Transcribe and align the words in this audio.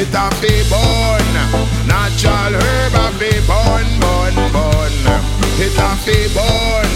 It 0.00 0.14
a 0.14 0.30
fi 0.38 0.62
bun. 0.70 1.26
Natural 1.88 2.54
herb 2.54 2.94
a 2.94 3.10
fi 3.18 3.32
bun, 3.48 3.86
bun, 3.98 4.34
bun. 4.54 4.94
It 5.58 5.74
a 5.74 5.90
fi 6.04 6.18
bun. 6.36 6.92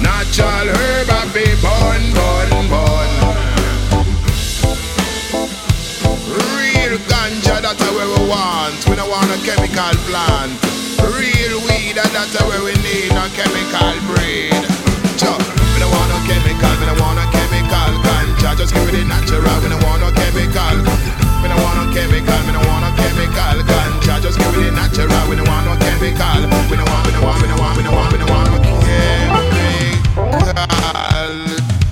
Natural 0.00 0.68
herb 0.72 1.10
a 1.12 1.20
fi 1.28 1.44
bun, 1.60 2.00
bun, 2.16 2.50
bun. 2.72 3.10
Real 6.56 6.96
ganja, 7.10 7.60
that's 7.60 7.84
what 7.92 8.08
we 8.16 8.28
want. 8.32 8.80
We 8.88 8.96
don't 8.96 9.10
want 9.10 9.28
a 9.28 9.38
chemical 9.44 9.94
plant. 10.08 10.56
Real 11.04 11.60
weed, 11.68 11.96
that's 11.96 12.32
what 12.40 12.64
we 12.64 12.72
need, 12.80 13.12
no 13.12 13.28
chemical 13.36 13.92
breed. 14.08 14.56
We 15.74 15.80
don't 15.80 15.92
want 15.92 16.08
no 16.08 16.18
chemical, 16.24 16.72
we 16.80 16.86
don't 16.86 17.00
want 17.00 17.16
no 17.16 17.24
chemical 17.24 17.37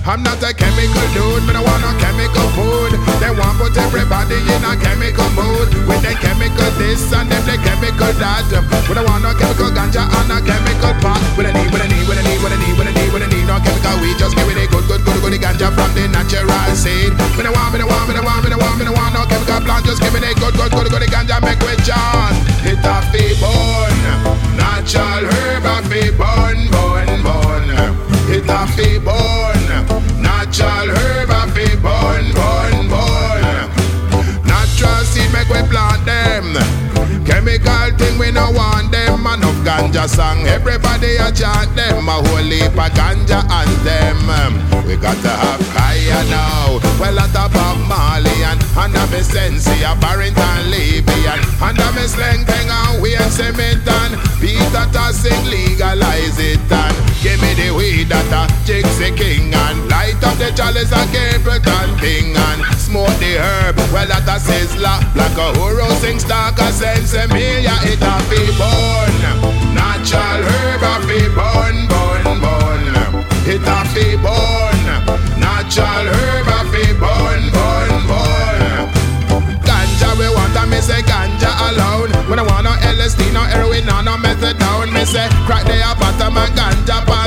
I'm 0.07 0.23
not 0.23 0.39
a 0.39 0.55
chemical 0.55 1.03
dude, 1.11 1.43
me 1.43 1.51
don't 1.51 1.67
want 1.67 1.83
no 1.83 1.91
chemical 1.99 2.47
food. 2.55 2.95
They 3.19 3.27
want 3.27 3.59
put 3.59 3.75
everybody 3.75 4.39
in 4.39 4.63
a 4.63 4.71
chemical 4.79 5.27
mood 5.35 5.67
with 5.83 5.99
the 5.99 6.15
chemical 6.23 6.71
this 6.79 7.11
and 7.11 7.27
them 7.27 7.43
the 7.43 7.59
chemical 7.59 8.15
that. 8.15 8.47
We 8.87 8.95
don't 8.95 9.03
want 9.03 9.27
no 9.27 9.35
chemical 9.35 9.67
ganja 9.67 10.07
and 10.07 10.31
a 10.31 10.39
chemical 10.39 10.95
pot. 11.03 11.19
We 11.35 11.43
don't 11.43 11.59
need, 11.59 11.67
we 11.75 11.83
don't 11.83 11.91
need, 11.91 12.07
we 12.07 12.15
don't 12.15 12.23
need, 12.23 12.39
we 12.39 12.47
don't 12.47 12.55
need, 12.55 12.71
we 12.79 12.87
don't 12.87 12.95
need, 12.95 13.11
we 13.11 13.19
don't 13.19 13.31
need 13.35 13.47
no 13.51 13.59
chemical 13.59 13.99
weed. 13.99 14.15
Just 14.15 14.39
give 14.39 14.47
it 14.47 14.55
a 14.55 14.63
good, 14.71 14.87
good, 14.87 15.03
good, 15.03 15.19
good 15.19 15.35
ganja 15.43 15.75
from 15.75 15.91
the 15.91 16.07
natural 16.07 16.55
seed. 16.71 17.11
Me 17.35 17.43
don't 17.43 17.51
want, 17.51 17.75
me 17.75 17.83
don't 17.83 17.91
want, 17.91 18.07
me 18.07 18.15
don't 18.15 18.23
want, 18.23 18.47
me 18.47 18.55
don't 18.55 18.63
want, 18.63 18.79
me 18.79 18.87
don't 18.87 18.95
want 18.95 19.11
no 19.11 19.27
chemical 19.27 19.59
plant. 19.59 19.83
Just 19.83 19.99
give 19.99 20.15
me 20.15 20.23
a 20.23 20.31
good, 20.39 20.55
good, 20.55 20.71
good, 20.71 20.87
good 20.87 21.03
ganja 21.11 21.43
make 21.43 21.59
with 21.59 21.83
John. 21.83 22.31
It 22.63 22.79
a 22.79 23.03
fi 23.11 23.35
bun, 23.43 23.91
natural 24.55 25.27
herb 25.27 25.67
a 25.67 25.75
fi 25.91 26.15
bun, 26.15 26.55
bun, 26.71 27.11
bun. 27.27 27.67
It 28.31 28.47
a 28.47 28.63
fi 28.71 29.03
bun. 29.03 29.26
Natural 30.57 30.89
herb 30.89 31.29
a 31.29 31.45
fi 31.53 31.75
bun, 31.83 32.33
bun, 32.33 32.89
bun. 32.89 33.69
Natural 34.43 35.03
seed 35.05 35.31
make 35.31 35.47
we 35.49 35.61
plant 35.69 36.03
them. 36.03 36.57
Chemical 37.25 37.91
thing 37.99 38.17
we 38.17 38.31
no 38.31 38.49
want 38.49 38.91
them. 38.91 39.27
Enough 39.27 39.61
ganja 39.61 40.09
song, 40.09 40.47
everybody 40.47 41.17
a 41.17 41.31
chant 41.31 41.75
them. 41.75 42.09
A 42.09 42.11
whole 42.25 42.37
heap 42.37 42.73
of 42.73 42.89
ganja 42.97 43.45
and 43.45 43.69
them. 43.85 44.17
We 44.87 44.95
got 44.95 45.21
to 45.21 45.29
have 45.29 45.61
higher 45.77 46.25
now. 46.25 46.79
Well, 46.99 47.19
at 47.19 47.29
the 47.33 47.53
Bob 47.53 47.77
Marley 47.87 48.41
and 48.41 48.63
under 48.75 49.05
me 49.13 49.21
Sensi, 49.21 49.83
a 49.83 49.93
Barrington 50.01 50.36
that 58.09 58.31
a 58.31 58.47
Jigsy 58.63 59.15
King 59.15 59.53
and 59.53 59.89
light 59.89 60.19
up 60.23 60.37
the 60.39 60.51
chalice 60.55 60.91
a 60.91 61.03
Capleton 61.11 61.99
thing 61.99 62.35
and 62.35 62.63
smoke 62.79 63.11
the 63.19 63.35
herb. 63.35 63.75
Well, 63.91 64.07
that 64.07 64.27
a 64.27 64.39
sizzler 64.39 64.99
like 65.15 65.35
a 65.35 65.47
horo 65.59 65.87
sing 65.99 66.19
stock 66.19 66.57
a 66.59 66.71
sensimilla 66.71 67.75
it 67.83 67.99
a 67.99 68.15
fi 68.31 68.41
bun. 68.55 69.13
Natural 69.75 70.41
herb 70.43 70.83
a 70.83 70.93
fi 71.03 71.19
bun, 71.35 71.75
bun, 71.91 72.23
bun. 72.39 72.81
It 73.43 73.63
a 73.63 73.79
fi 73.91 74.15
bun. 74.23 74.79
Natural 75.39 76.07
herb 76.07 76.47
a 76.47 76.59
fi 76.71 76.85
bun, 76.95 77.41
bun, 77.51 77.91
bun. 78.07 78.59
Ganja 79.67 80.09
we 80.15 80.27
want 80.31 80.55
and 80.55 80.71
me 80.71 80.79
say 80.79 81.01
ganja 81.03 81.51
alone. 81.71 82.11
When 82.29 82.39
I 82.39 82.43
want 82.43 82.63
no 82.63 82.71
LSD, 82.71 83.33
no 83.33 83.43
heroin, 83.43 83.85
no 83.85 84.01
no 84.01 84.15
methadone. 84.15 84.93
Me 84.93 85.03
say 85.03 85.27
crack 85.45 85.65
the 85.67 85.75
bottom 85.99 86.37
and 86.37 86.53
ganja 86.55 87.07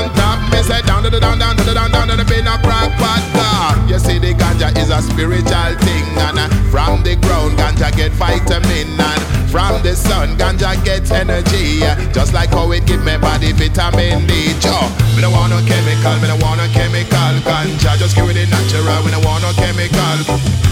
spiritual 5.01 5.73
thing 5.83 6.05
and 6.29 6.39
uh, 6.39 6.47
from 6.69 7.03
the 7.03 7.15
ground 7.25 7.57
ganja 7.57 7.89
get 7.95 8.11
vitamin 8.13 8.87
and 8.99 9.21
from 9.51 9.81
the 9.83 9.95
sun 9.95 10.37
ganja 10.37 10.77
get 10.85 11.09
energy. 11.11 11.83
uh, 11.83 11.95
Just 12.13 12.33
like 12.33 12.49
how 12.51 12.71
it 12.71 12.85
give 12.85 13.03
me 13.03 13.17
body 13.17 13.51
vitamin 13.51 14.25
D. 14.27 14.53
Joe, 14.63 14.87
me 15.15 15.21
don't 15.21 15.33
want 15.33 15.51
no 15.51 15.59
chemical, 15.67 16.15
me 16.21 16.27
don't 16.31 16.41
want 16.41 16.61
no 16.61 16.67
chemical 16.71 17.33
ganja. 17.43 17.97
Just 17.99 18.15
give 18.15 18.29
it 18.29 18.35
the 18.39 18.45
natural, 18.47 19.03
me 19.03 19.11
don't 19.11 19.25
want 19.25 19.43
no 19.43 19.51
chemical. 19.53 20.17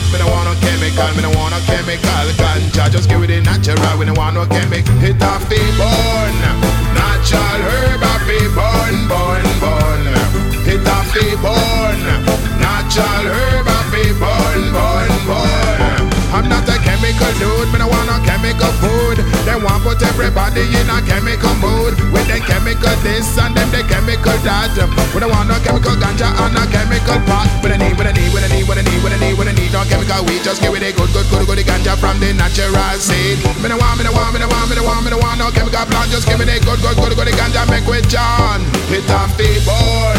Me 0.10 0.18
don't 0.18 0.32
want 0.32 0.50
no 0.50 0.54
chemical, 0.66 1.06
me 1.14 1.22
don't 1.22 1.36
want 1.38 1.52
no 1.54 1.60
chemical 1.70 2.26
ganja. 2.40 2.90
Just 2.90 3.10
give 3.10 3.22
it 3.22 3.28
the 3.28 3.42
natural, 3.42 3.94
we 4.00 4.06
don't 4.06 4.18
want 4.18 4.34
no 4.36 4.46
chemical. 4.48 4.94
Hit 5.04 5.22
a 5.22 5.34
fi 5.46 5.60
bun, 5.78 6.34
natural 6.96 7.60
herb 7.68 8.02
a 8.02 8.14
fi 8.26 8.40
bun, 8.58 8.96
bun, 9.12 9.44
bun. 9.62 10.02
Hit 10.66 10.82
a 10.82 10.98
fi 11.12 11.36
bun, 11.44 11.59
We 25.20 25.28
don't 25.28 25.36
want 25.36 25.52
no 25.52 25.60
chemical 25.60 26.00
ganja 26.00 26.32
and 26.32 26.56
no 26.56 26.64
chemical 26.72 27.20
pot. 27.28 27.52
We 27.60 27.68
don't 27.68 27.84
need, 27.84 27.92
we 28.00 28.08
don't 28.08 28.16
need, 28.16 28.32
we 28.32 28.40
don't 28.40 28.56
need, 28.56 28.64
we 28.64 28.72
don't 28.72 28.88
need, 28.88 29.04
we 29.04 29.10
don't 29.12 29.20
need, 29.20 29.36
we 29.36 29.44
don't 29.44 29.60
need 29.60 29.72
no 29.76 29.84
chemical 29.84 30.24
weed. 30.24 30.48
Just 30.48 30.64
give 30.64 30.72
it 30.72 30.80
a 30.80 30.96
good, 30.96 31.12
good, 31.12 31.28
good, 31.28 31.44
good 31.44 31.60
ganja 31.68 32.00
from 32.00 32.24
the 32.24 32.32
natural 32.32 32.72
seed. 32.96 33.36
Me 33.60 33.68
don't 33.68 33.84
want, 33.84 34.00
me 34.00 34.08
don't 34.08 34.16
want, 34.16 34.32
me 34.32 34.40
don't 34.40 34.48
want, 34.48 34.72
me 34.72 34.80
don't 34.80 34.88
want, 34.88 35.04
me 35.04 35.12
don't 35.12 35.20
want 35.20 35.36
no 35.36 35.52
chemical 35.52 35.84
plant. 35.92 36.08
Just 36.08 36.24
give 36.24 36.40
me 36.40 36.48
a 36.48 36.56
good, 36.64 36.80
good, 36.80 36.96
good, 36.96 37.20
good 37.20 37.36
ganja 37.36 37.68
make 37.68 37.84
with 37.84 38.08
John. 38.08 38.64
It 38.88 39.04
a 39.12 39.28
fi 39.36 39.60
bun, 39.68 40.16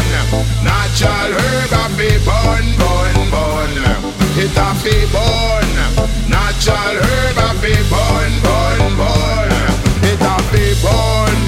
natural 0.61 1.33
herb 1.33 1.73
a 1.73 1.83
fi 1.97 2.21
bun, 2.21 2.61
bun, 2.77 3.17
bun. 3.33 3.73
It 4.37 4.53
a 4.53 4.69
fi 4.85 4.93
bun, 5.09 5.65
natural 6.29 7.01
herb 7.01 7.41
a 7.41 7.49
fi 7.57 7.73
bun, 7.89 8.29
bun, 8.45 9.01
bun. 9.01 9.49
It 10.05 10.21
a 10.21 10.37
fi 10.53 10.77
bun. 10.85 11.41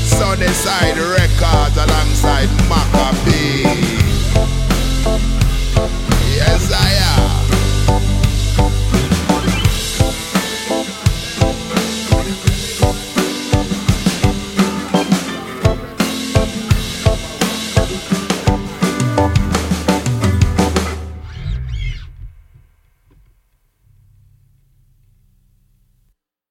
Sunny 0.00 0.48
side. 0.48 1.19